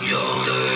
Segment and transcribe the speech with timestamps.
[0.00, 0.71] Yoder.